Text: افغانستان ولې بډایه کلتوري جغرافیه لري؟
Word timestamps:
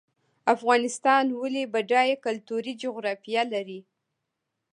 افغانستان 0.55 1.23
ولې 1.41 1.63
بډایه 1.73 2.15
کلتوري 2.25 2.73
جغرافیه 2.83 3.43
لري؟ 3.53 3.79